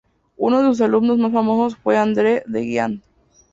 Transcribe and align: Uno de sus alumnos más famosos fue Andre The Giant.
Uno 0.35 0.57
de 0.63 0.67
sus 0.69 0.81
alumnos 0.81 1.19
más 1.19 1.31
famosos 1.31 1.77
fue 1.77 1.95
Andre 1.95 2.43
The 2.51 2.63
Giant. 2.65 3.03